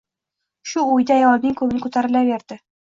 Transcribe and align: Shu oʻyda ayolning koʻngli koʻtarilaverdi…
Shu 0.71 0.85
oʻyda 0.95 1.17
ayolning 1.19 1.57
koʻngli 1.63 1.85
koʻtarilaverdi… 1.87 2.63